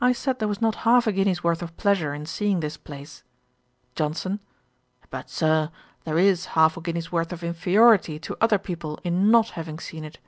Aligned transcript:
I 0.00 0.10
said 0.10 0.40
there 0.40 0.48
was 0.48 0.60
not 0.60 0.74
half 0.82 1.06
a 1.06 1.12
guinea's 1.12 1.44
worth 1.44 1.62
of 1.62 1.76
pleasure 1.76 2.12
in 2.12 2.26
seeing 2.26 2.58
this 2.58 2.76
place. 2.76 3.22
JOHNSON. 3.94 4.40
'But, 5.10 5.30
Sir, 5.30 5.70
there 6.02 6.18
is 6.18 6.46
half 6.58 6.76
a 6.76 6.80
guinea's 6.80 7.12
worth 7.12 7.32
of 7.32 7.44
inferiority 7.44 8.18
to 8.18 8.36
other 8.40 8.58
people 8.58 8.98
in 9.04 9.30
not 9.30 9.50
having 9.50 9.78
seen 9.78 10.02
it.' 10.02 10.18